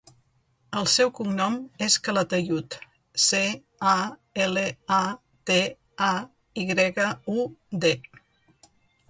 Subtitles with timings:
[0.79, 1.57] El seu cognom
[1.87, 2.77] és Calatayud:
[3.25, 3.41] ce,
[3.91, 3.93] a,
[4.47, 4.65] ela,
[4.97, 5.03] a,
[5.51, 5.59] te,
[6.09, 6.09] a,
[6.65, 7.47] i grega, u,
[7.87, 7.95] de.